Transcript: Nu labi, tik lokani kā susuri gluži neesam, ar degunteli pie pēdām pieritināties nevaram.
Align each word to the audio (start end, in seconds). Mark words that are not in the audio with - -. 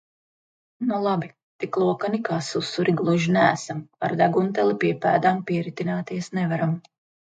Nu 0.91 0.95
labi, 1.07 1.29
tik 1.65 1.77
lokani 1.83 2.21
kā 2.31 2.39
susuri 2.49 2.97
gluži 3.03 3.37
neesam, 3.37 3.87
ar 4.11 4.19
degunteli 4.25 4.79
pie 4.85 4.95
pēdām 5.07 5.49
pieritināties 5.55 6.37
nevaram. 6.43 6.79